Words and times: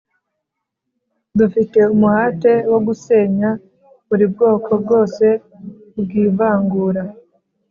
Dufite 1.37 1.79
umuhate 1.93 2.53
wo 2.71 2.79
gusenya 2.87 3.49
buri 4.07 4.25
bwoko 4.33 4.71
bwose 4.83 5.25
bwivangura 6.01 7.03